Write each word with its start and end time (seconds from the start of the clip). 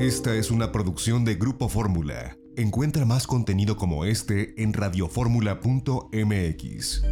Esta 0.00 0.34
es 0.34 0.50
una 0.50 0.72
producción 0.72 1.24
de 1.26 1.34
Grupo 1.34 1.68
Fórmula. 1.68 2.38
Encuentra 2.56 3.04
más 3.04 3.26
contenido 3.26 3.76
como 3.76 4.06
este 4.06 4.54
en 4.56 4.72
radioformula.mx. 4.72 7.02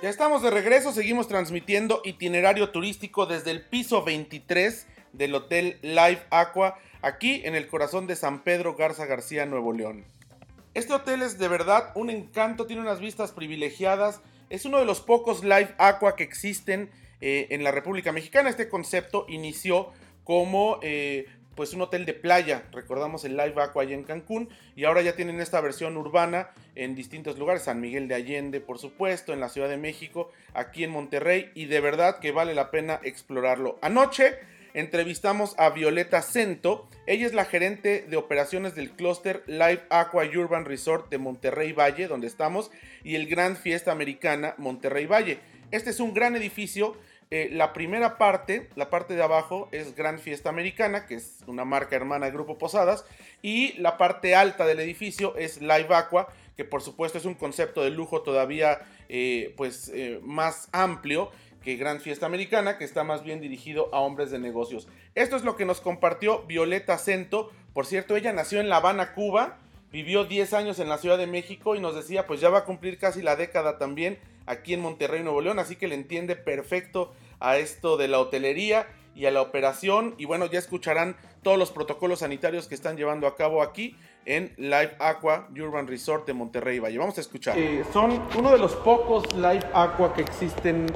Ya 0.00 0.08
estamos 0.08 0.42
de 0.42 0.50
regreso, 0.52 0.92
seguimos 0.92 1.26
transmitiendo 1.26 2.02
itinerario 2.04 2.70
turístico 2.70 3.26
desde 3.26 3.50
el 3.50 3.62
piso 3.62 4.04
23 4.04 4.86
del 5.12 5.34
Hotel 5.34 5.80
Live 5.82 6.22
Aqua, 6.30 6.78
aquí 7.02 7.42
en 7.44 7.56
el 7.56 7.66
corazón 7.66 8.06
de 8.06 8.14
San 8.14 8.44
Pedro 8.44 8.76
Garza 8.76 9.06
García, 9.06 9.44
Nuevo 9.44 9.72
León. 9.72 10.04
Este 10.78 10.94
hotel 10.94 11.22
es 11.22 11.40
de 11.40 11.48
verdad 11.48 11.90
un 11.96 12.08
encanto, 12.08 12.64
tiene 12.66 12.82
unas 12.82 13.00
vistas 13.00 13.32
privilegiadas, 13.32 14.20
es 14.48 14.64
uno 14.64 14.78
de 14.78 14.84
los 14.84 15.00
pocos 15.00 15.42
Live 15.42 15.74
Aqua 15.76 16.14
que 16.14 16.22
existen 16.22 16.88
eh, 17.20 17.48
en 17.50 17.64
la 17.64 17.72
República 17.72 18.12
Mexicana. 18.12 18.48
Este 18.48 18.68
concepto 18.68 19.26
inició 19.28 19.90
como 20.22 20.78
eh, 20.82 21.26
pues 21.56 21.74
un 21.74 21.82
hotel 21.82 22.06
de 22.06 22.14
playa, 22.14 22.62
recordamos 22.70 23.24
el 23.24 23.36
Live 23.36 23.60
Aqua 23.60 23.82
allá 23.82 23.94
en 23.94 24.04
Cancún, 24.04 24.50
y 24.76 24.84
ahora 24.84 25.02
ya 25.02 25.16
tienen 25.16 25.40
esta 25.40 25.60
versión 25.60 25.96
urbana 25.96 26.50
en 26.76 26.94
distintos 26.94 27.40
lugares, 27.40 27.64
San 27.64 27.80
Miguel 27.80 28.06
de 28.06 28.14
Allende, 28.14 28.60
por 28.60 28.78
supuesto, 28.78 29.32
en 29.32 29.40
la 29.40 29.48
Ciudad 29.48 29.68
de 29.68 29.78
México, 29.78 30.30
aquí 30.54 30.84
en 30.84 30.92
Monterrey, 30.92 31.50
y 31.56 31.64
de 31.64 31.80
verdad 31.80 32.20
que 32.20 32.30
vale 32.30 32.54
la 32.54 32.70
pena 32.70 33.00
explorarlo. 33.02 33.80
Anoche 33.82 34.38
entrevistamos 34.78 35.56
a 35.58 35.70
Violeta 35.70 36.22
Cento, 36.22 36.88
ella 37.06 37.26
es 37.26 37.34
la 37.34 37.44
gerente 37.44 38.06
de 38.08 38.16
operaciones 38.16 38.76
del 38.76 38.92
clúster 38.92 39.42
Live 39.48 39.82
Aqua 39.90 40.24
Urban 40.24 40.64
Resort 40.64 41.10
de 41.10 41.18
Monterrey 41.18 41.72
Valle, 41.72 42.06
donde 42.06 42.28
estamos, 42.28 42.70
y 43.02 43.16
el 43.16 43.26
Gran 43.26 43.56
Fiesta 43.56 43.90
Americana 43.90 44.54
Monterrey 44.56 45.06
Valle. 45.06 45.40
Este 45.72 45.90
es 45.90 45.98
un 45.98 46.14
gran 46.14 46.36
edificio 46.36 46.96
eh, 47.30 47.50
la 47.52 47.74
primera 47.74 48.16
parte, 48.16 48.70
la 48.74 48.88
parte 48.88 49.14
de 49.14 49.22
abajo, 49.22 49.68
es 49.70 49.94
Gran 49.94 50.18
Fiesta 50.18 50.48
Americana, 50.48 51.06
que 51.06 51.16
es 51.16 51.40
una 51.46 51.64
marca 51.64 51.94
hermana 51.94 52.26
de 52.26 52.32
Grupo 52.32 52.56
Posadas. 52.56 53.04
Y 53.42 53.74
la 53.74 53.98
parte 53.98 54.34
alta 54.34 54.64
del 54.64 54.80
edificio 54.80 55.36
es 55.36 55.60
Live 55.60 55.94
Aqua, 55.94 56.28
que 56.56 56.64
por 56.64 56.82
supuesto 56.82 57.18
es 57.18 57.24
un 57.24 57.34
concepto 57.34 57.82
de 57.82 57.90
lujo 57.90 58.22
todavía 58.22 58.80
eh, 59.08 59.52
pues, 59.56 59.90
eh, 59.94 60.20
más 60.22 60.68
amplio 60.72 61.30
que 61.68 61.76
Gran 61.76 62.00
Fiesta 62.00 62.24
Americana, 62.24 62.78
que 62.78 62.84
está 62.86 63.04
más 63.04 63.22
bien 63.22 63.42
dirigido 63.42 63.90
a 63.92 64.00
hombres 64.00 64.30
de 64.30 64.38
negocios. 64.38 64.88
Esto 65.14 65.36
es 65.36 65.44
lo 65.44 65.54
que 65.54 65.66
nos 65.66 65.82
compartió 65.82 66.44
Violeta 66.44 66.96
Cento. 66.96 67.52
Por 67.74 67.84
cierto, 67.84 68.16
ella 68.16 68.32
nació 68.32 68.60
en 68.60 68.70
La 68.70 68.76
Habana, 68.76 69.12
Cuba. 69.12 69.58
Vivió 69.92 70.24
10 70.24 70.54
años 70.54 70.78
en 70.78 70.88
la 70.88 70.96
Ciudad 70.96 71.18
de 71.18 71.26
México 71.26 71.76
y 71.76 71.80
nos 71.80 71.94
decía, 71.94 72.26
pues 72.26 72.40
ya 72.40 72.48
va 72.48 72.60
a 72.60 72.64
cumplir 72.64 72.96
casi 72.96 73.20
la 73.20 73.36
década 73.36 73.76
también 73.76 74.18
aquí 74.46 74.72
en 74.72 74.80
Monterrey, 74.80 75.22
Nuevo 75.22 75.42
León, 75.42 75.58
así 75.58 75.76
que 75.76 75.88
le 75.88 75.94
entiende 75.94 76.36
perfecto 76.36 77.12
a 77.38 77.58
esto 77.58 77.98
de 77.98 78.08
la 78.08 78.18
hotelería 78.18 78.86
y 79.14 79.26
a 79.26 79.30
la 79.30 79.42
operación. 79.42 80.14
Y 80.16 80.24
bueno, 80.24 80.46
ya 80.46 80.58
escucharán 80.58 81.16
todos 81.42 81.58
los 81.58 81.70
protocolos 81.70 82.20
sanitarios 82.20 82.66
que 82.66 82.76
están 82.76 82.96
llevando 82.96 83.26
a 83.26 83.36
cabo 83.36 83.62
aquí 83.62 83.94
en 84.24 84.54
Live 84.56 84.96
Aqua 85.00 85.50
Urban 85.54 85.86
Resort 85.86 86.26
de 86.26 86.32
Monterrey 86.32 86.78
Valle. 86.78 86.96
Vamos 86.96 87.18
a 87.18 87.20
escuchar. 87.20 87.58
Eh, 87.58 87.84
son 87.92 88.26
uno 88.38 88.52
de 88.52 88.58
los 88.58 88.74
pocos 88.74 89.30
Live 89.34 89.66
Aqua 89.74 90.14
que 90.14 90.22
existen 90.22 90.86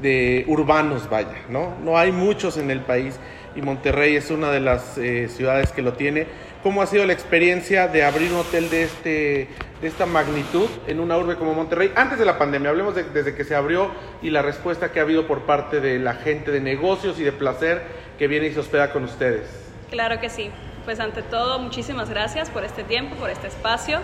de 0.00 0.44
urbanos, 0.46 1.08
vaya, 1.08 1.44
¿no? 1.48 1.74
No 1.82 1.98
hay 1.98 2.12
muchos 2.12 2.56
en 2.56 2.70
el 2.70 2.80
país 2.80 3.18
y 3.56 3.62
Monterrey 3.62 4.16
es 4.16 4.30
una 4.30 4.50
de 4.50 4.60
las 4.60 4.96
eh, 4.98 5.28
ciudades 5.28 5.72
que 5.72 5.82
lo 5.82 5.94
tiene. 5.94 6.26
¿Cómo 6.62 6.82
ha 6.82 6.86
sido 6.86 7.04
la 7.06 7.12
experiencia 7.12 7.88
de 7.88 8.04
abrir 8.04 8.32
un 8.32 8.38
hotel 8.38 8.68
de, 8.70 8.82
este, 8.82 9.48
de 9.80 9.88
esta 9.88 10.06
magnitud 10.06 10.68
en 10.86 11.00
una 11.00 11.16
urbe 11.16 11.36
como 11.36 11.54
Monterrey? 11.54 11.92
Antes 11.96 12.18
de 12.18 12.24
la 12.24 12.38
pandemia, 12.38 12.70
hablemos 12.70 12.94
de, 12.94 13.04
desde 13.04 13.34
que 13.34 13.44
se 13.44 13.54
abrió 13.54 13.90
y 14.22 14.30
la 14.30 14.42
respuesta 14.42 14.92
que 14.92 15.00
ha 15.00 15.02
habido 15.02 15.26
por 15.26 15.42
parte 15.42 15.80
de 15.80 15.98
la 15.98 16.14
gente 16.14 16.50
de 16.50 16.60
negocios 16.60 17.18
y 17.18 17.24
de 17.24 17.32
placer 17.32 17.82
que 18.18 18.28
viene 18.28 18.48
y 18.48 18.52
se 18.52 18.60
hospeda 18.60 18.92
con 18.92 19.04
ustedes. 19.04 19.48
Claro 19.90 20.20
que 20.20 20.30
sí. 20.30 20.50
Pues 20.84 21.00
ante 21.00 21.22
todo, 21.22 21.58
muchísimas 21.58 22.08
gracias 22.08 22.50
por 22.50 22.64
este 22.64 22.82
tiempo, 22.82 23.14
por 23.16 23.30
este 23.30 23.46
espacio. 23.46 23.98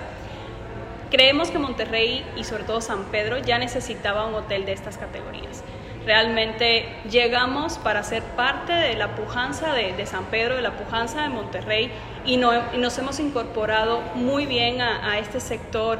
Creemos 1.10 1.50
que 1.50 1.58
Monterrey 1.58 2.24
y 2.36 2.44
sobre 2.44 2.64
todo 2.64 2.80
San 2.80 3.04
Pedro 3.04 3.38
ya 3.38 3.58
necesitaba 3.58 4.26
un 4.26 4.34
hotel 4.34 4.66
de 4.66 4.72
estas 4.72 4.98
categorías. 4.98 5.62
Realmente 6.06 6.86
llegamos 7.10 7.78
para 7.78 8.02
ser 8.02 8.22
parte 8.22 8.74
de 8.74 8.94
la 8.94 9.14
pujanza 9.14 9.72
de, 9.72 10.04
San 10.04 10.24
Pedro, 10.26 10.56
de 10.56 10.62
la 10.62 10.72
pujanza 10.72 11.22
de 11.22 11.30
Monterrey 11.30 11.90
y, 12.26 12.36
nos 12.36 12.98
hemos 12.98 13.18
incorporado 13.20 14.02
muy 14.14 14.44
bien 14.44 14.82
a, 14.82 15.18
este 15.18 15.40
sector 15.40 15.98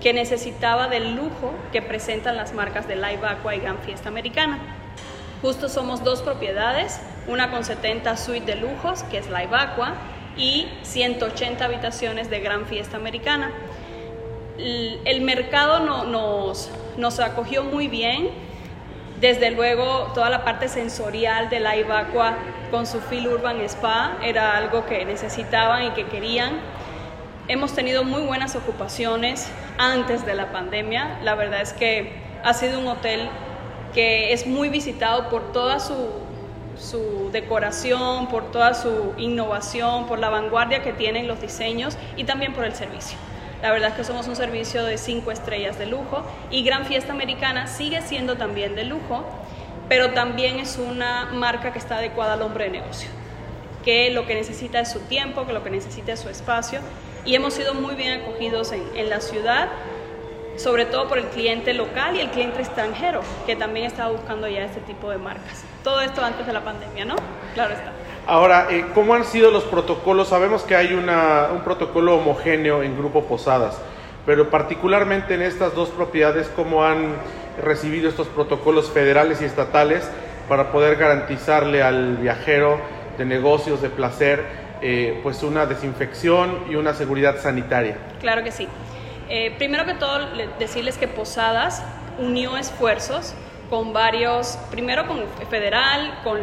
que 0.00 0.12
necesitaba 0.12 0.86
del 0.86 1.16
lujo 1.16 1.52
que 1.72 1.82
presentan 1.82 2.36
las 2.36 2.54
marcas 2.54 2.86
de 2.86 2.94
Live 2.94 3.26
Aqua 3.26 3.56
y 3.56 3.60
Gran 3.60 3.78
Fiesta 3.78 4.08
Americana. 4.08 4.58
Justo 5.42 5.68
somos 5.68 6.04
dos 6.04 6.22
propiedades, 6.22 7.00
una 7.26 7.50
con 7.50 7.64
70 7.64 8.16
suites 8.16 8.46
de 8.46 8.56
lujos, 8.56 9.02
que 9.04 9.18
es 9.18 9.26
Live 9.26 9.50
Aqua, 9.52 9.94
y 10.36 10.68
180 10.82 11.64
habitaciones 11.64 12.30
de 12.30 12.40
Gran 12.40 12.66
Fiesta 12.66 12.96
Americana. 12.96 13.50
El, 14.58 15.22
mercado 15.22 16.04
nos 16.06 17.20
acogió 17.20 17.64
muy 17.64 17.88
bien, 17.88 18.30
desde 19.20 19.50
luego, 19.50 20.12
toda 20.14 20.30
la 20.30 20.44
parte 20.44 20.68
sensorial 20.68 21.50
de 21.50 21.60
la 21.60 21.76
Ibacua 21.76 22.38
con 22.70 22.86
su 22.86 23.00
Feel 23.00 23.28
Urban 23.28 23.60
Spa 23.60 24.16
era 24.22 24.56
algo 24.56 24.86
que 24.86 25.04
necesitaban 25.04 25.84
y 25.84 25.90
que 25.90 26.06
querían. 26.06 26.58
Hemos 27.46 27.74
tenido 27.74 28.02
muy 28.02 28.22
buenas 28.22 28.56
ocupaciones 28.56 29.50
antes 29.76 30.24
de 30.24 30.34
la 30.34 30.52
pandemia. 30.52 31.18
La 31.22 31.34
verdad 31.34 31.60
es 31.60 31.74
que 31.74 32.14
ha 32.42 32.54
sido 32.54 32.78
un 32.78 32.86
hotel 32.86 33.28
que 33.92 34.32
es 34.32 34.46
muy 34.46 34.70
visitado 34.70 35.28
por 35.28 35.52
toda 35.52 35.80
su, 35.80 35.94
su 36.78 37.30
decoración, 37.30 38.28
por 38.28 38.50
toda 38.50 38.72
su 38.72 39.12
innovación, 39.18 40.06
por 40.06 40.18
la 40.18 40.30
vanguardia 40.30 40.82
que 40.82 40.94
tienen 40.94 41.28
los 41.28 41.42
diseños 41.42 41.98
y 42.16 42.24
también 42.24 42.54
por 42.54 42.64
el 42.64 42.74
servicio. 42.74 43.18
La 43.62 43.70
verdad 43.72 43.90
es 43.90 43.94
que 43.96 44.04
somos 44.04 44.26
un 44.26 44.36
servicio 44.36 44.84
de 44.84 44.96
cinco 44.96 45.30
estrellas 45.30 45.78
de 45.78 45.86
lujo 45.86 46.24
y 46.50 46.62
Gran 46.62 46.86
Fiesta 46.86 47.12
Americana 47.12 47.66
sigue 47.66 48.00
siendo 48.02 48.36
también 48.36 48.74
de 48.74 48.84
lujo, 48.84 49.24
pero 49.88 50.12
también 50.12 50.58
es 50.58 50.78
una 50.78 51.26
marca 51.26 51.72
que 51.72 51.78
está 51.78 51.96
adecuada 51.96 52.34
al 52.34 52.42
hombre 52.42 52.64
de 52.64 52.70
negocio, 52.70 53.10
que 53.84 54.10
lo 54.10 54.26
que 54.26 54.34
necesita 54.34 54.80
es 54.80 54.90
su 54.90 55.00
tiempo, 55.00 55.46
que 55.46 55.52
lo 55.52 55.62
que 55.62 55.70
necesita 55.70 56.12
es 56.12 56.20
su 56.20 56.28
espacio 56.28 56.80
y 57.24 57.34
hemos 57.34 57.52
sido 57.52 57.74
muy 57.74 57.94
bien 57.94 58.20
acogidos 58.22 58.72
en, 58.72 58.82
en 58.94 59.10
la 59.10 59.20
ciudad 59.20 59.68
sobre 60.60 60.84
todo 60.84 61.08
por 61.08 61.18
el 61.18 61.26
cliente 61.26 61.72
local 61.72 62.16
y 62.16 62.20
el 62.20 62.30
cliente 62.30 62.60
extranjero, 62.60 63.22
que 63.46 63.56
también 63.56 63.86
estaba 63.86 64.10
buscando 64.10 64.46
ya 64.46 64.64
este 64.64 64.80
tipo 64.80 65.10
de 65.10 65.16
marcas. 65.16 65.64
Todo 65.82 66.02
esto 66.02 66.22
antes 66.22 66.46
de 66.46 66.52
la 66.52 66.62
pandemia, 66.62 67.06
¿no? 67.06 67.16
Claro 67.54 67.72
está. 67.72 67.92
Ahora, 68.26 68.68
eh, 68.70 68.86
¿cómo 68.94 69.14
han 69.14 69.24
sido 69.24 69.50
los 69.50 69.64
protocolos? 69.64 70.28
Sabemos 70.28 70.62
que 70.62 70.76
hay 70.76 70.94
una, 70.94 71.48
un 71.52 71.62
protocolo 71.62 72.16
homogéneo 72.16 72.82
en 72.82 72.96
Grupo 72.96 73.24
Posadas, 73.24 73.78
pero 74.26 74.50
particularmente 74.50 75.34
en 75.34 75.42
estas 75.42 75.74
dos 75.74 75.88
propiedades, 75.88 76.50
¿cómo 76.54 76.84
han 76.84 77.16
recibido 77.60 78.08
estos 78.08 78.28
protocolos 78.28 78.90
federales 78.90 79.42
y 79.42 79.44
estatales 79.44 80.08
para 80.48 80.70
poder 80.70 80.96
garantizarle 80.96 81.82
al 81.82 82.18
viajero 82.18 82.80
de 83.18 83.24
negocios, 83.24 83.82
de 83.82 83.88
placer, 83.88 84.44
eh, 84.82 85.20
pues 85.22 85.42
una 85.42 85.66
desinfección 85.66 86.64
y 86.70 86.76
una 86.76 86.94
seguridad 86.94 87.38
sanitaria? 87.38 87.96
Claro 88.20 88.44
que 88.44 88.52
sí. 88.52 88.68
Eh, 89.28 89.54
primero 89.58 89.84
que 89.84 89.94
todo, 89.94 90.26
decirles 90.58 90.98
que 90.98 91.08
Posadas 91.08 91.82
unió 92.18 92.56
esfuerzos 92.56 93.34
con 93.70 93.92
varios, 93.92 94.58
primero 94.70 95.06
con 95.06 95.20
federal, 95.48 96.18
con, 96.24 96.38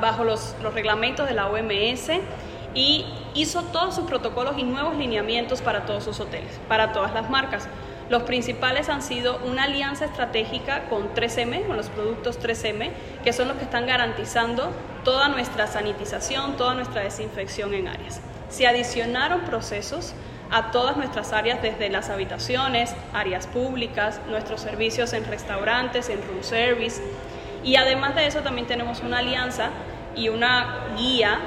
bajo 0.00 0.24
los, 0.24 0.54
los 0.62 0.74
reglamentos 0.74 1.26
de 1.26 1.34
la 1.34 1.48
OMS 1.48 2.10
y 2.74 3.06
hizo 3.34 3.62
todos 3.62 3.94
sus 3.94 4.04
protocolos 4.04 4.58
y 4.58 4.62
nuevos 4.62 4.94
lineamientos 4.96 5.62
para 5.62 5.86
todos 5.86 6.04
sus 6.04 6.20
hoteles, 6.20 6.60
para 6.68 6.92
todas 6.92 7.14
las 7.14 7.30
marcas. 7.30 7.66
Los 8.08 8.22
principales 8.22 8.88
han 8.88 9.02
sido 9.02 9.40
una 9.44 9.64
alianza 9.64 10.04
estratégica 10.04 10.88
con 10.88 11.12
3M, 11.14 11.66
con 11.66 11.76
los 11.76 11.88
productos 11.88 12.38
3M, 12.38 12.90
que 13.24 13.32
son 13.32 13.48
los 13.48 13.56
que 13.56 13.64
están 13.64 13.86
garantizando 13.86 14.70
toda 15.02 15.28
nuestra 15.28 15.66
sanitización, 15.66 16.56
toda 16.56 16.74
nuestra 16.74 17.00
desinfección 17.00 17.74
en 17.74 17.88
áreas. 17.88 18.20
Se 18.48 18.66
adicionaron 18.66 19.40
procesos 19.40 20.14
a 20.50 20.70
todas 20.70 20.96
nuestras 20.96 21.32
áreas, 21.32 21.62
desde 21.62 21.88
las 21.88 22.10
habitaciones, 22.10 22.94
áreas 23.12 23.46
públicas, 23.46 24.20
nuestros 24.28 24.60
servicios 24.60 25.12
en 25.12 25.24
restaurantes, 25.24 26.08
en 26.08 26.22
room 26.22 26.42
service. 26.42 27.02
Y 27.64 27.76
además 27.76 28.14
de 28.14 28.26
eso 28.26 28.40
también 28.40 28.66
tenemos 28.66 29.00
una 29.00 29.18
alianza 29.18 29.70
y 30.14 30.28
una 30.28 30.86
guía 30.96 31.40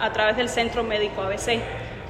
a 0.00 0.12
través 0.12 0.36
del 0.36 0.48
Centro 0.48 0.82
Médico 0.82 1.22
ABC. 1.22 1.60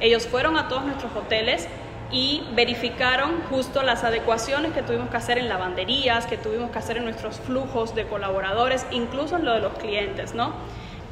Ellos 0.00 0.26
fueron 0.26 0.56
a 0.56 0.68
todos 0.68 0.84
nuestros 0.84 1.14
hoteles 1.14 1.68
y 2.10 2.42
verificaron 2.54 3.42
justo 3.48 3.82
las 3.82 4.02
adecuaciones 4.02 4.72
que 4.72 4.82
tuvimos 4.82 5.10
que 5.10 5.16
hacer 5.16 5.38
en 5.38 5.48
lavanderías, 5.48 6.26
que 6.26 6.36
tuvimos 6.36 6.70
que 6.70 6.78
hacer 6.78 6.96
en 6.96 7.04
nuestros 7.04 7.38
flujos 7.38 7.94
de 7.94 8.06
colaboradores, 8.06 8.86
incluso 8.90 9.36
en 9.36 9.44
lo 9.44 9.52
de 9.52 9.60
los 9.60 9.74
clientes, 9.74 10.34
¿no? 10.34 10.54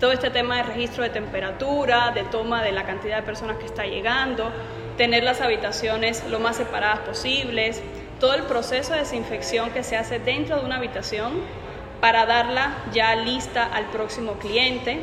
Todo 0.00 0.12
este 0.12 0.30
tema 0.30 0.56
de 0.56 0.62
registro 0.64 1.02
de 1.02 1.10
temperatura, 1.10 2.12
de 2.12 2.24
toma 2.24 2.62
de 2.62 2.72
la 2.72 2.84
cantidad 2.84 3.16
de 3.16 3.22
personas 3.22 3.58
que 3.58 3.66
está 3.66 3.84
llegando, 3.84 4.50
tener 4.98 5.22
las 5.22 5.40
habitaciones 5.40 6.24
lo 6.28 6.40
más 6.40 6.56
separadas 6.56 6.98
posibles, 6.98 7.82
todo 8.20 8.34
el 8.34 8.42
proceso 8.42 8.92
de 8.92 8.98
desinfección 8.98 9.70
que 9.70 9.84
se 9.84 9.96
hace 9.96 10.18
dentro 10.18 10.58
de 10.58 10.66
una 10.66 10.76
habitación 10.76 11.32
para 12.00 12.26
darla 12.26 12.74
ya 12.92 13.14
lista 13.14 13.64
al 13.64 13.86
próximo 13.86 14.34
cliente 14.34 14.98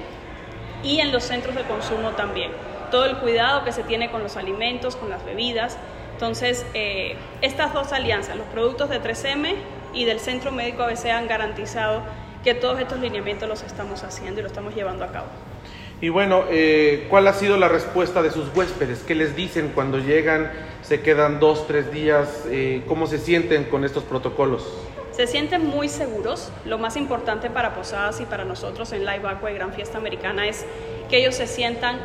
y 0.83 0.99
en 0.99 1.11
los 1.11 1.23
centros 1.23 1.55
de 1.55 1.63
consumo 1.63 2.11
también. 2.11 2.51
Todo 2.91 3.05
el 3.05 3.17
cuidado 3.17 3.63
que 3.63 3.71
se 3.71 3.83
tiene 3.83 4.11
con 4.11 4.21
los 4.21 4.37
alimentos, 4.37 4.97
con 4.97 5.09
las 5.09 5.25
bebidas. 5.25 5.77
Entonces, 6.13 6.65
eh, 6.73 7.15
estas 7.41 7.73
dos 7.73 7.91
alianzas, 7.93 8.35
los 8.35 8.47
productos 8.47 8.89
de 8.89 9.01
3M 9.01 9.55
y 9.93 10.05
del 10.05 10.19
Centro 10.19 10.51
Médico 10.51 10.83
ABC 10.83 11.09
han 11.09 11.27
garantizado 11.27 12.03
que 12.43 12.53
todos 12.53 12.79
estos 12.79 12.99
lineamientos 12.99 13.49
los 13.49 13.63
estamos 13.63 14.03
haciendo 14.03 14.41
y 14.41 14.43
los 14.43 14.51
estamos 14.51 14.75
llevando 14.75 15.05
a 15.05 15.11
cabo. 15.11 15.27
Y 16.01 16.09
bueno, 16.09 16.43
eh, 16.49 17.07
¿cuál 17.09 17.27
ha 17.27 17.33
sido 17.33 17.57
la 17.57 17.69
respuesta 17.69 18.21
de 18.21 18.29
sus 18.29 18.53
huéspedes? 18.55 18.99
¿Qué 18.99 19.15
les 19.15 19.35
dicen 19.35 19.71
cuando 19.73 19.97
llegan? 19.99 20.51
¿Se 20.81 21.01
quedan 21.01 21.39
dos, 21.39 21.67
tres 21.67 21.91
días? 21.91 22.43
Eh, 22.49 22.83
¿Cómo 22.87 23.07
se 23.07 23.17
sienten 23.17 23.63
con 23.65 23.85
estos 23.85 24.03
protocolos? 24.03 24.67
Se 25.11 25.25
sienten 25.25 25.65
muy 25.65 25.87
seguros. 25.87 26.51
Lo 26.65 26.77
más 26.77 26.97
importante 26.97 27.49
para 27.49 27.73
Posadas 27.73 28.19
y 28.19 28.25
para 28.25 28.43
nosotros 28.43 28.91
en 28.91 29.05
Live 29.05 29.25
Aqua 29.25 29.51
y 29.51 29.53
Gran 29.53 29.73
Fiesta 29.73 29.97
Americana 29.97 30.47
es 30.47 30.65
que 31.09 31.17
ellos 31.17 31.35
se 31.35 31.47
sientan 31.47 31.99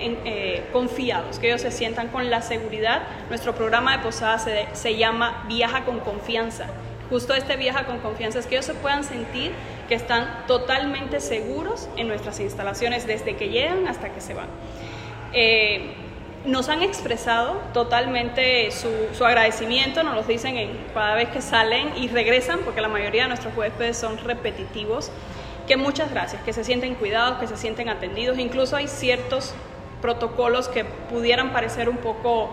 eh, 0.00 0.64
confiados, 0.72 1.38
que 1.38 1.46
ellos 1.46 1.60
se 1.60 1.70
sientan 1.70 2.08
con 2.08 2.30
la 2.30 2.42
seguridad. 2.42 3.02
Nuestro 3.28 3.54
programa 3.54 3.96
de 3.96 4.02
Posadas 4.02 4.42
se, 4.42 4.66
se 4.72 4.96
llama 4.96 5.44
Viaja 5.46 5.84
con 5.84 6.00
Confianza. 6.00 6.66
Justo 7.10 7.34
este 7.34 7.56
viaja 7.56 7.86
con 7.86 7.98
confianza 8.00 8.38
es 8.38 8.46
que 8.46 8.56
ellos 8.56 8.66
se 8.66 8.74
puedan 8.74 9.02
sentir 9.02 9.52
que 9.88 9.94
están 9.94 10.44
totalmente 10.46 11.20
seguros 11.20 11.88
en 11.96 12.08
nuestras 12.08 12.38
instalaciones 12.40 13.06
desde 13.06 13.34
que 13.36 13.48
llegan 13.48 13.88
hasta 13.88 14.10
que 14.10 14.20
se 14.20 14.34
van. 14.34 14.48
Eh, 15.32 15.94
nos 16.44 16.68
han 16.68 16.82
expresado 16.82 17.60
totalmente 17.72 18.70
su, 18.70 19.24
agradecimiento, 19.24 20.02
nos 20.02 20.14
lo 20.14 20.22
dicen 20.22 20.56
en, 20.56 20.70
cada 20.94 21.14
vez 21.14 21.30
que 21.30 21.40
salen 21.40 21.90
y 21.96 22.08
regresan, 22.08 22.60
porque 22.60 22.80
la 22.80 22.88
mayoría 22.88 23.22
de 23.22 23.28
nuestros 23.28 23.56
huéspedes 23.56 23.96
son 23.96 24.18
repetitivos, 24.18 25.10
que 25.66 25.76
muchas 25.76 26.10
gracias, 26.10 26.42
que 26.42 26.52
se 26.52 26.64
sienten 26.64 26.94
cuidados, 26.94 27.38
que 27.38 27.46
se 27.46 27.56
sienten 27.56 27.88
atendidos, 27.88 28.38
incluso 28.38 28.76
hay 28.76 28.86
ciertos 28.86 29.54
protocolos 30.00 30.68
que 30.68 30.84
pudieran 30.84 31.52
parecer 31.52 31.88
un 31.88 31.96
poco... 31.96 32.50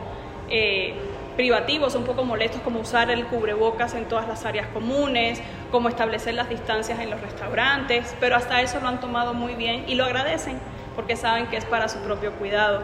Eh, 0.49 0.93
privativos, 1.35 1.95
un 1.95 2.03
poco 2.03 2.23
molestos, 2.23 2.61
como 2.61 2.79
usar 2.79 3.11
el 3.11 3.25
cubrebocas 3.25 3.93
en 3.93 4.05
todas 4.05 4.27
las 4.27 4.45
áreas 4.45 4.67
comunes, 4.67 5.41
como 5.71 5.89
establecer 5.89 6.33
las 6.33 6.49
distancias 6.49 6.99
en 6.99 7.09
los 7.09 7.21
restaurantes, 7.21 8.15
pero 8.19 8.35
hasta 8.35 8.61
eso 8.61 8.79
lo 8.79 8.87
han 8.87 8.99
tomado 8.99 9.33
muy 9.33 9.55
bien 9.55 9.85
y 9.87 9.95
lo 9.95 10.05
agradecen 10.05 10.59
porque 10.95 11.15
saben 11.15 11.47
que 11.47 11.57
es 11.57 11.65
para 11.65 11.89
su 11.89 11.99
propio 11.99 12.31
cuidado. 12.33 12.81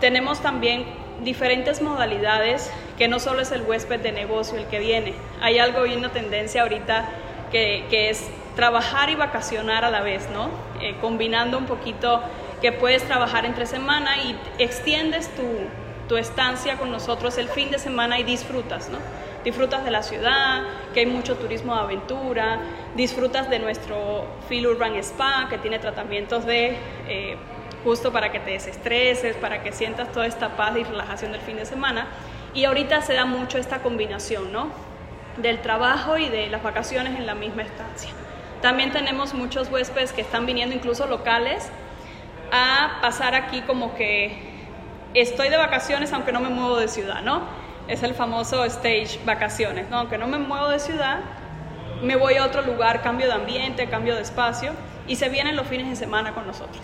Tenemos 0.00 0.40
también 0.40 0.84
diferentes 1.22 1.82
modalidades, 1.82 2.72
que 2.98 3.08
no 3.08 3.18
solo 3.20 3.42
es 3.42 3.52
el 3.52 3.62
huésped 3.62 4.00
de 4.00 4.12
negocio 4.12 4.58
el 4.58 4.66
que 4.66 4.78
viene, 4.78 5.14
hay 5.40 5.58
algo 5.58 5.86
y 5.86 5.94
una 5.94 6.10
tendencia 6.10 6.62
ahorita 6.62 7.08
que, 7.50 8.10
es 8.10 8.28
trabajar 8.56 9.10
y 9.10 9.14
vacacionar 9.14 9.84
a 9.84 9.90
la 9.90 10.00
vez, 10.00 10.28
¿no? 10.30 10.48
Eh, 10.80 10.96
combinando 11.00 11.58
un 11.58 11.66
poquito 11.66 12.22
que 12.60 12.72
puedes 12.72 13.02
trabajar 13.02 13.44
entre 13.44 13.66
semana 13.66 14.18
y 14.18 14.36
extiendes 14.58 15.28
tu, 15.34 15.42
tu 16.12 16.18
estancia 16.18 16.76
con 16.76 16.90
nosotros 16.90 17.38
el 17.38 17.48
fin 17.48 17.70
de 17.70 17.78
semana 17.78 18.18
y 18.18 18.22
disfrutas, 18.22 18.90
¿no? 18.90 18.98
Disfrutas 19.44 19.82
de 19.82 19.90
la 19.90 20.02
ciudad, 20.02 20.62
que 20.92 21.00
hay 21.00 21.06
mucho 21.06 21.36
turismo 21.36 21.74
de 21.74 21.80
aventura, 21.80 22.58
disfrutas 22.94 23.48
de 23.48 23.58
nuestro 23.58 24.26
Feel 24.46 24.66
Urban 24.66 24.94
Spa, 24.96 25.46
que 25.48 25.56
tiene 25.56 25.78
tratamientos 25.78 26.44
de 26.44 26.76
eh, 27.08 27.38
justo 27.82 28.12
para 28.12 28.30
que 28.30 28.40
te 28.40 28.50
desestreses, 28.50 29.36
para 29.36 29.62
que 29.62 29.72
sientas 29.72 30.12
toda 30.12 30.26
esta 30.26 30.54
paz 30.54 30.76
y 30.76 30.84
relajación 30.84 31.32
del 31.32 31.40
fin 31.40 31.56
de 31.56 31.64
semana. 31.64 32.08
Y 32.52 32.66
ahorita 32.66 33.00
se 33.00 33.14
da 33.14 33.24
mucho 33.24 33.56
esta 33.56 33.78
combinación, 33.78 34.52
¿no? 34.52 34.68
Del 35.38 35.62
trabajo 35.62 36.18
y 36.18 36.28
de 36.28 36.48
las 36.48 36.62
vacaciones 36.62 37.18
en 37.18 37.24
la 37.24 37.34
misma 37.34 37.62
estancia. 37.62 38.10
También 38.60 38.92
tenemos 38.92 39.32
muchos 39.32 39.70
huéspedes 39.70 40.12
que 40.12 40.20
están 40.20 40.44
viniendo, 40.44 40.76
incluso 40.76 41.06
locales, 41.06 41.70
a 42.52 42.98
pasar 43.00 43.34
aquí 43.34 43.62
como 43.62 43.94
que 43.94 44.51
estoy 45.14 45.48
de 45.48 45.56
vacaciones 45.56 46.12
aunque 46.12 46.32
no 46.32 46.40
me 46.40 46.48
muevo 46.48 46.76
de 46.76 46.88
ciudad, 46.88 47.22
¿no? 47.22 47.42
Es 47.88 48.02
el 48.02 48.14
famoso 48.14 48.64
stage 48.64 49.18
vacaciones, 49.24 49.88
¿no? 49.90 49.98
Aunque 49.98 50.18
no 50.18 50.26
me 50.26 50.38
muevo 50.38 50.68
de 50.68 50.78
ciudad, 50.78 51.20
me 52.02 52.16
voy 52.16 52.34
a 52.34 52.44
otro 52.44 52.62
lugar, 52.62 53.02
cambio 53.02 53.26
de 53.26 53.34
ambiente, 53.34 53.88
cambio 53.88 54.14
de 54.14 54.22
espacio 54.22 54.72
y 55.06 55.16
se 55.16 55.28
vienen 55.28 55.56
los 55.56 55.66
fines 55.66 55.88
de 55.88 55.96
semana 55.96 56.32
con 56.32 56.46
nosotros. 56.46 56.82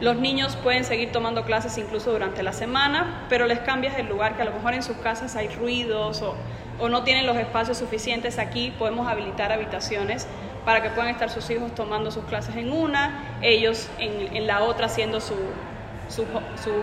Los 0.00 0.16
niños 0.16 0.56
pueden 0.56 0.84
seguir 0.84 1.12
tomando 1.12 1.44
clases 1.44 1.76
incluso 1.76 2.10
durante 2.10 2.42
la 2.42 2.54
semana, 2.54 3.26
pero 3.28 3.46
les 3.46 3.60
cambias 3.60 3.98
el 3.98 4.08
lugar, 4.08 4.34
que 4.34 4.42
a 4.42 4.46
lo 4.46 4.52
mejor 4.52 4.72
en 4.72 4.82
sus 4.82 4.96
casas 4.96 5.36
hay 5.36 5.48
ruidos 5.48 6.22
o, 6.22 6.36
no 6.88 7.04
tienen 7.04 7.26
los 7.26 7.36
espacios 7.36 7.76
suficientes. 7.76 8.38
Aquí 8.38 8.72
podemos 8.78 9.06
habilitar 9.06 9.52
habitaciones 9.52 10.26
para 10.64 10.82
que 10.82 10.88
puedan 10.88 11.10
estar 11.10 11.28
sus 11.28 11.50
hijos 11.50 11.74
tomando 11.74 12.10
sus 12.10 12.24
clases 12.24 12.56
en 12.56 12.72
una, 12.72 13.38
ellos 13.42 13.90
en 13.98 14.46
la 14.46 14.62
otra 14.62 14.86
haciendo 14.86 15.20
su, 15.20 15.34
su, 16.10 16.24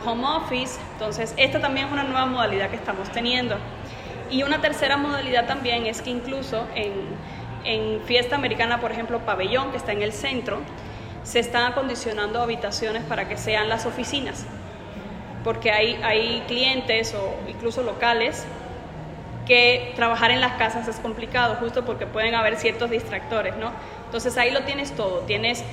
home 0.05 0.25
office. 0.25 0.79
Entonces, 0.93 1.33
esta 1.37 1.59
también 1.59 1.87
es 1.87 1.93
una 1.93 2.03
nueva 2.03 2.25
modalidad 2.25 2.69
que 2.69 2.75
estamos 2.75 3.09
teniendo. 3.11 3.57
Y 4.29 4.43
una 4.43 4.59
tercera 4.61 4.97
modalidad 4.97 5.45
también 5.45 5.85
es 5.85 6.01
que 6.01 6.09
incluso 6.09 6.65
en, 6.75 6.93
en 7.63 8.01
Fiesta 8.01 8.35
Americana, 8.35 8.79
por 8.79 8.91
ejemplo, 8.91 9.19
Pabellón, 9.19 9.71
que 9.71 9.77
está 9.77 9.91
en 9.91 10.01
el 10.01 10.13
centro, 10.13 10.59
se 11.23 11.39
están 11.39 11.71
acondicionando 11.71 12.41
habitaciones 12.41 13.03
para 13.03 13.27
que 13.27 13.37
sean 13.37 13.67
las 13.67 13.85
oficinas, 13.85 14.45
porque 15.43 15.71
hay, 15.71 15.99
hay 16.01 16.43
clientes 16.47 17.13
o 17.13 17.35
incluso 17.49 17.83
locales 17.83 18.45
que 19.45 19.93
trabajar 19.95 20.31
en 20.31 20.41
las 20.41 20.53
casas 20.53 20.87
es 20.87 20.97
complicado, 20.97 21.55
justo 21.55 21.85
porque 21.85 22.05
pueden 22.05 22.35
haber 22.35 22.57
ciertos 22.57 22.89
distractores, 22.89 23.55
¿no? 23.57 23.71
Entonces 24.05 24.37
ahí 24.37 24.51
lo 24.51 24.61
tienes 24.61 24.95
todo, 24.95 25.19
tienes 25.19 25.63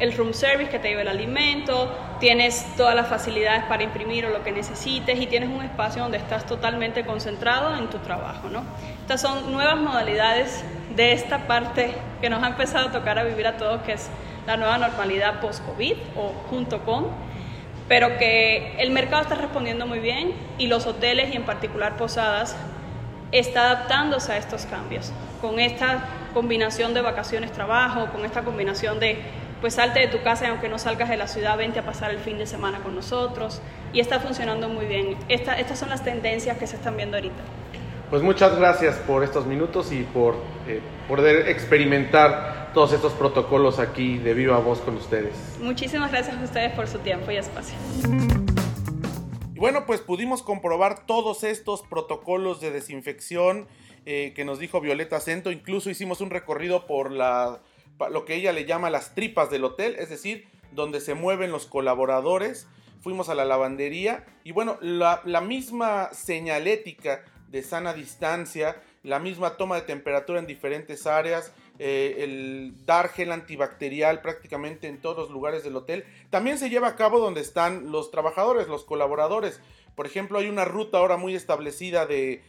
el 0.00 0.16
room 0.16 0.32
service 0.32 0.70
que 0.70 0.78
te 0.78 0.88
lleva 0.88 1.02
el 1.02 1.08
alimento, 1.08 1.94
tienes 2.18 2.66
todas 2.76 2.94
las 2.94 3.08
facilidades 3.08 3.64
para 3.64 3.82
imprimir 3.82 4.26
o 4.26 4.30
lo 4.30 4.42
que 4.42 4.50
necesites 4.50 5.20
y 5.20 5.26
tienes 5.26 5.50
un 5.50 5.62
espacio 5.62 6.02
donde 6.02 6.18
estás 6.18 6.46
totalmente 6.46 7.04
concentrado 7.04 7.76
en 7.76 7.88
tu 7.88 7.98
trabajo. 7.98 8.48
¿no? 8.48 8.64
Estas 9.02 9.20
son 9.20 9.52
nuevas 9.52 9.76
modalidades 9.76 10.64
de 10.96 11.12
esta 11.12 11.46
parte 11.46 11.94
que 12.20 12.30
nos 12.30 12.42
ha 12.42 12.48
empezado 12.48 12.88
a 12.88 12.92
tocar 12.92 13.18
a 13.18 13.24
vivir 13.24 13.46
a 13.46 13.56
todos, 13.56 13.82
que 13.82 13.92
es 13.92 14.08
la 14.46 14.56
nueva 14.56 14.78
normalidad 14.78 15.40
post-COVID 15.40 15.96
o 16.16 16.32
junto 16.48 16.82
con, 16.84 17.08
pero 17.86 18.16
que 18.18 18.76
el 18.78 18.90
mercado 18.90 19.22
está 19.22 19.34
respondiendo 19.34 19.86
muy 19.86 19.98
bien 19.98 20.32
y 20.58 20.66
los 20.66 20.86
hoteles 20.86 21.32
y 21.32 21.36
en 21.36 21.44
particular 21.44 21.96
posadas 21.96 22.56
está 23.32 23.66
adaptándose 23.66 24.32
a 24.32 24.38
estos 24.38 24.66
cambios, 24.66 25.12
con 25.40 25.60
esta 25.60 26.04
combinación 26.32 26.94
de 26.94 27.00
vacaciones-trabajo, 27.00 28.06
con 28.12 28.24
esta 28.24 28.42
combinación 28.42 28.98
de 28.98 29.18
pues 29.60 29.74
salte 29.74 30.00
de 30.00 30.08
tu 30.08 30.22
casa 30.22 30.46
y 30.46 30.48
aunque 30.48 30.68
no 30.68 30.78
salgas 30.78 31.08
de 31.08 31.16
la 31.16 31.26
ciudad, 31.26 31.56
vente 31.56 31.78
a 31.78 31.84
pasar 31.84 32.10
el 32.10 32.18
fin 32.18 32.38
de 32.38 32.46
semana 32.46 32.80
con 32.80 32.94
nosotros. 32.94 33.60
Y 33.92 34.00
está 34.00 34.20
funcionando 34.20 34.68
muy 34.68 34.86
bien. 34.86 35.16
estas 35.28 35.78
son 35.78 35.90
las 35.90 36.02
tendencias 36.04 36.56
que 36.58 36.66
se 36.66 36.76
están 36.76 36.96
viendo 36.96 37.16
ahorita. 37.16 37.42
Pues 38.10 38.22
muchas 38.22 38.56
gracias 38.58 38.96
por 38.96 39.22
estos 39.22 39.46
minutos 39.46 39.92
y 39.92 40.02
por 40.02 40.34
eh, 40.66 40.80
poder 41.06 41.48
experimentar 41.48 42.72
todos 42.74 42.92
estos 42.92 43.12
protocolos 43.12 43.78
aquí 43.78 44.18
de 44.18 44.34
viva 44.34 44.58
voz 44.58 44.80
con 44.80 44.96
ustedes. 44.96 45.34
Muchísimas 45.60 46.10
gracias 46.10 46.36
a 46.36 46.42
ustedes 46.42 46.72
por 46.72 46.88
su 46.88 46.98
tiempo 46.98 47.30
y 47.30 47.36
espacio. 47.36 47.76
Y 49.54 49.58
bueno, 49.58 49.86
pues 49.86 50.00
pudimos 50.00 50.42
comprobar 50.42 51.06
todos 51.06 51.44
estos 51.44 51.82
protocolos 51.82 52.60
de 52.60 52.72
desinfección 52.72 53.68
eh, 54.06 54.32
que 54.34 54.44
nos 54.44 54.58
dijo 54.58 54.80
Violeta 54.80 55.20
Cento. 55.20 55.52
Incluso 55.52 55.90
hicimos 55.90 56.20
un 56.20 56.30
recorrido 56.30 56.86
por 56.86 57.12
la 57.12 57.60
lo 58.08 58.24
que 58.24 58.34
ella 58.34 58.52
le 58.52 58.64
llama 58.64 58.88
las 58.88 59.14
tripas 59.14 59.50
del 59.50 59.64
hotel, 59.64 59.96
es 59.98 60.08
decir, 60.08 60.48
donde 60.72 61.00
se 61.00 61.14
mueven 61.14 61.50
los 61.50 61.66
colaboradores. 61.66 62.66
Fuimos 63.00 63.28
a 63.28 63.34
la 63.34 63.44
lavandería 63.44 64.26
y 64.44 64.52
bueno, 64.52 64.78
la, 64.80 65.22
misma 65.40 66.12
señalética 66.12 67.24
de 67.48 67.62
sana 67.62 67.94
distancia, 67.94 68.80
la 69.02 69.18
misma 69.18 69.56
toma 69.56 69.76
de 69.76 69.82
temperatura 69.82 70.38
en 70.38 70.46
diferentes 70.46 71.06
áreas, 71.06 71.52
eh, 71.78 72.16
el 72.18 72.74
dar 72.84 73.08
gel 73.08 73.32
antibacterial 73.32 74.20
prácticamente 74.20 74.86
en 74.86 75.00
todos 75.00 75.16
los 75.16 75.30
lugares 75.30 75.64
del 75.64 75.76
hotel, 75.76 76.04
también 76.28 76.58
se 76.58 76.68
lleva 76.68 76.88
a 76.88 76.96
cabo 76.96 77.20
donde 77.20 77.40
están 77.40 77.90
los 77.90 78.10
trabajadores, 78.10 78.68
los 78.68 78.84
colaboradores. 78.84 79.60
Por 79.96 80.06
ejemplo, 80.06 80.38
hay 80.38 80.48
una 80.48 80.66
ruta 80.66 80.98
ahora 80.98 81.16
muy 81.16 81.34
establecida 81.34 82.04
de, 82.04 82.42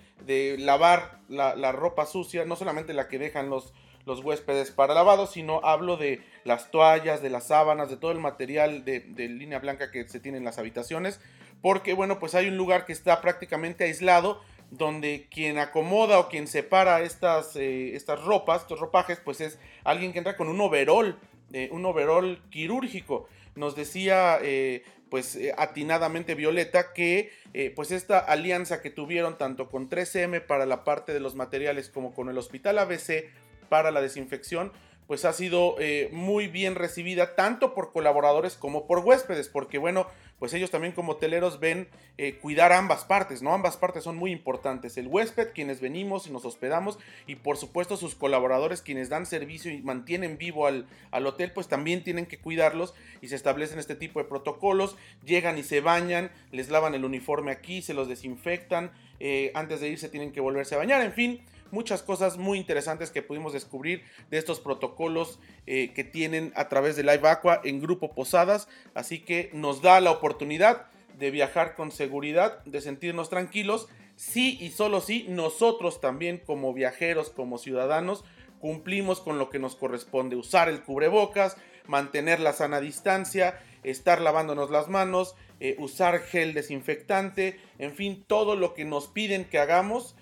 lavar 0.59 1.21
la, 1.29 1.55
la, 1.55 1.71
ropa 1.71 2.05
sucia, 2.05 2.45
no 2.45 2.57
solamente 2.57 2.93
la 2.93 3.07
que 3.07 3.19
dejan 3.19 3.49
los, 3.49 3.73
los 4.05 4.23
huéspedes 4.23 4.71
para 4.71 4.93
lavado, 4.93 5.27
sino 5.27 5.61
hablo 5.63 5.97
de 5.97 6.21
las 6.43 6.71
toallas, 6.71 7.21
de 7.21 7.29
las 7.29 7.47
sábanas, 7.47 7.89
de 7.89 7.97
todo 7.97 8.11
el 8.11 8.19
material 8.19 8.83
de, 8.85 9.01
línea 9.29 9.59
blanca 9.59 9.91
que 9.91 10.07
se 10.07 10.19
tiene 10.19 10.37
en 10.37 10.43
las 10.43 10.57
habitaciones, 10.57 11.19
porque 11.61 11.93
bueno, 11.93 12.19
pues 12.19 12.35
hay 12.35 12.47
un 12.47 12.57
lugar 12.57 12.85
que 12.85 12.93
está 12.93 13.21
prácticamente 13.21 13.83
aislado, 13.83 14.41
donde 14.71 15.27
quien 15.29 15.59
acomoda 15.59 16.19
o 16.19 16.29
quien 16.29 16.47
separa 16.47 17.01
estas, 17.01 17.55
eh, 17.55 17.95
estas 17.95 18.23
ropas, 18.23 18.61
estos 18.61 18.79
ropajes, 18.79 19.19
pues 19.19 19.41
es 19.41 19.59
alguien 19.83 20.13
que 20.13 20.19
entra 20.19 20.37
con 20.37 20.47
un 20.47 20.59
overol, 20.61 21.19
eh, 21.51 21.69
un 21.71 21.85
overol 21.85 22.41
quirúrgico. 22.49 23.27
nos 23.55 23.75
decía 23.75 24.39
eh, 24.41 24.83
pues 25.09 25.37
atinadamente 25.57 26.35
Violeta 26.35 26.93
que 26.93 27.33
pues 27.75 27.91
esta 27.91 28.17
alianza 28.17 28.81
que 28.81 28.89
tuvieron 28.89 29.37
tanto 29.37 29.69
con 29.69 29.89
3M 29.89 30.39
para 30.47 30.65
la 30.65 30.85
parte 30.85 31.11
de 31.11 31.19
los 31.19 31.35
materiales 31.35 31.89
como 31.89 32.13
con 32.13 32.29
el 32.29 32.37
Hospital 32.37 32.79
ABC 32.79 33.25
para 33.71 33.91
la 33.91 34.01
desinfección 34.01 34.73
pues 35.07 35.25
ha 35.25 35.33
sido 35.33 35.77
muy 36.11 36.47
bien 36.47 36.75
recibida 36.75 37.35
tanto 37.35 37.73
por 37.73 37.91
colaboradores 37.91 38.55
como 38.55 38.85
por 38.85 38.99
huéspedes 38.99 39.49
porque 39.49 39.77
bueno 39.77 40.07
pues 40.41 40.55
ellos 40.55 40.71
también 40.71 40.91
como 40.91 41.11
hoteleros 41.11 41.59
ven 41.59 41.87
eh, 42.17 42.39
cuidar 42.41 42.73
ambas 42.73 43.05
partes, 43.05 43.43
¿no? 43.43 43.53
Ambas 43.53 43.77
partes 43.77 44.03
son 44.03 44.17
muy 44.17 44.31
importantes. 44.31 44.97
El 44.97 45.05
huésped, 45.05 45.49
quienes 45.53 45.81
venimos 45.81 46.25
y 46.25 46.31
nos 46.31 46.45
hospedamos, 46.45 46.97
y 47.27 47.35
por 47.35 47.57
supuesto 47.57 47.95
sus 47.95 48.15
colaboradores, 48.15 48.81
quienes 48.81 49.07
dan 49.07 49.27
servicio 49.27 49.71
y 49.71 49.83
mantienen 49.83 50.39
vivo 50.39 50.65
al, 50.65 50.87
al 51.11 51.27
hotel, 51.27 51.51
pues 51.51 51.67
también 51.67 52.03
tienen 52.03 52.25
que 52.25 52.39
cuidarlos 52.39 52.95
y 53.21 53.27
se 53.27 53.35
establecen 53.35 53.77
este 53.77 53.93
tipo 53.93 54.17
de 54.17 54.25
protocolos. 54.25 54.97
Llegan 55.23 55.59
y 55.59 55.63
se 55.63 55.79
bañan, 55.79 56.31
les 56.51 56.71
lavan 56.71 56.95
el 56.95 57.05
uniforme 57.05 57.51
aquí, 57.51 57.83
se 57.83 57.93
los 57.93 58.07
desinfectan, 58.07 58.89
eh, 59.19 59.51
antes 59.53 59.79
de 59.79 59.89
irse 59.89 60.09
tienen 60.09 60.31
que 60.31 60.41
volverse 60.41 60.73
a 60.73 60.79
bañar, 60.79 61.03
en 61.03 61.13
fin 61.13 61.41
muchas 61.71 62.03
cosas 62.03 62.37
muy 62.37 62.57
interesantes 62.57 63.11
que 63.11 63.21
pudimos 63.21 63.53
descubrir 63.53 64.03
de 64.29 64.37
estos 64.37 64.59
protocolos 64.59 65.39
eh, 65.67 65.91
que 65.93 66.03
tienen 66.03 66.51
a 66.55 66.69
través 66.69 66.95
de 66.95 67.03
Live 67.03 67.27
Aqua 67.27 67.61
en 67.63 67.81
Grupo 67.81 68.13
Posadas. 68.13 68.67
Así 68.93 69.19
que 69.19 69.49
nos 69.53 69.81
da 69.81 69.99
la 70.01 70.11
oportunidad 70.11 70.87
de 71.17 71.31
viajar 71.31 71.75
con 71.75 71.91
seguridad, 71.91 72.63
de 72.65 72.81
sentirnos 72.81 73.29
tranquilos. 73.29 73.87
Sí 74.15 74.57
y 74.61 74.71
solo 74.71 75.01
sí, 75.01 75.25
nosotros 75.29 76.01
también 76.01 76.37
como 76.45 76.73
viajeros, 76.73 77.29
como 77.29 77.57
ciudadanos, 77.57 78.23
cumplimos 78.59 79.19
con 79.19 79.39
lo 79.39 79.49
que 79.49 79.59
nos 79.59 79.75
corresponde. 79.75 80.35
Usar 80.35 80.69
el 80.69 80.83
cubrebocas, 80.83 81.57
mantener 81.87 82.39
la 82.39 82.53
sana 82.53 82.79
distancia, 82.79 83.59
estar 83.83 84.21
lavándonos 84.21 84.69
las 84.69 84.87
manos, 84.87 85.35
eh, 85.59 85.75
usar 85.79 86.19
gel 86.19 86.53
desinfectante, 86.53 87.59
en 87.77 87.93
fin, 87.93 88.23
todo 88.25 88.55
lo 88.55 88.73
que 88.73 88.85
nos 88.85 89.07
piden 89.07 89.45
que 89.45 89.59
hagamos 89.59 90.15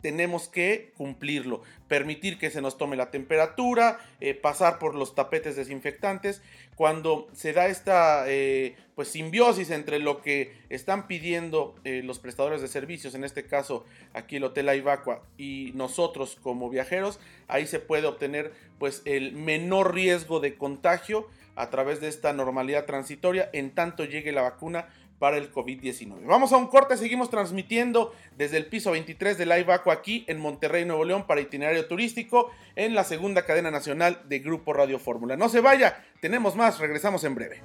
tenemos 0.00 0.48
que 0.48 0.92
cumplirlo, 0.96 1.62
permitir 1.88 2.38
que 2.38 2.50
se 2.50 2.60
nos 2.60 2.78
tome 2.78 2.96
la 2.96 3.10
temperatura, 3.10 3.98
eh, 4.20 4.34
pasar 4.34 4.78
por 4.78 4.94
los 4.94 5.14
tapetes 5.14 5.56
desinfectantes. 5.56 6.42
Cuando 6.76 7.28
se 7.32 7.52
da 7.52 7.66
esta 7.66 8.24
eh, 8.28 8.76
pues 8.94 9.08
simbiosis 9.08 9.70
entre 9.70 9.98
lo 9.98 10.22
que 10.22 10.52
están 10.68 11.06
pidiendo 11.08 11.74
eh, 11.84 12.02
los 12.04 12.18
prestadores 12.18 12.60
de 12.60 12.68
servicios, 12.68 13.14
en 13.14 13.24
este 13.24 13.44
caso 13.46 13.84
aquí 14.12 14.36
el 14.36 14.44
Hotel 14.44 14.68
Aivacua 14.68 15.22
y 15.36 15.72
nosotros 15.74 16.38
como 16.40 16.70
viajeros, 16.70 17.18
ahí 17.48 17.66
se 17.66 17.80
puede 17.80 18.06
obtener 18.06 18.52
pues 18.78 19.02
el 19.04 19.32
menor 19.32 19.94
riesgo 19.94 20.40
de 20.40 20.56
contagio 20.56 21.28
a 21.56 21.70
través 21.70 22.00
de 22.00 22.06
esta 22.06 22.32
normalidad 22.32 22.86
transitoria 22.86 23.50
en 23.52 23.72
tanto 23.72 24.04
llegue 24.04 24.30
la 24.30 24.42
vacuna 24.42 24.88
para 25.18 25.36
el 25.36 25.52
COVID-19. 25.52 26.26
Vamos 26.26 26.52
a 26.52 26.56
un 26.56 26.68
corte, 26.68 26.96
seguimos 26.96 27.30
transmitiendo 27.30 28.12
desde 28.36 28.56
el 28.56 28.66
piso 28.66 28.92
23 28.92 29.38
de 29.38 29.46
Live 29.46 29.72
Aqua 29.72 29.92
aquí 29.92 30.24
en 30.28 30.38
Monterrey, 30.38 30.84
Nuevo 30.84 31.04
León 31.04 31.26
para 31.26 31.40
itinerario 31.40 31.86
turístico 31.86 32.50
en 32.76 32.94
la 32.94 33.04
segunda 33.04 33.44
cadena 33.44 33.70
nacional 33.70 34.22
de 34.28 34.38
Grupo 34.38 34.72
Radio 34.72 34.98
Fórmula. 34.98 35.36
No 35.36 35.48
se 35.48 35.60
vaya, 35.60 36.04
tenemos 36.20 36.56
más, 36.56 36.78
regresamos 36.78 37.24
en 37.24 37.34
breve. 37.34 37.62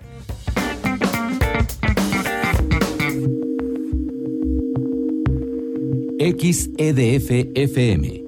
XEDF 6.20 7.52
FM 7.54 8.23